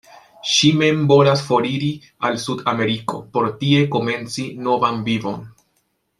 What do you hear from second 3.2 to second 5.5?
por tie komenci novan vivon.